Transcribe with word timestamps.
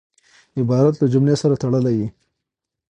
عبارت 0.59 0.95
له 1.01 1.07
جملې 1.13 1.35
سره 1.41 1.55
تړلی 1.61 1.93
يي. 1.99 2.07